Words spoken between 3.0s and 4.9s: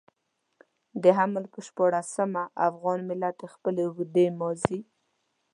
ملت د خپلې اوږدې ماضي.